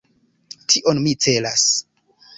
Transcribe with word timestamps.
Tion 0.73 1.03
mi 1.09 1.13
celas. 1.27 1.69